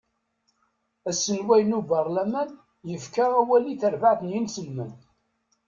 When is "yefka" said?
2.89-3.25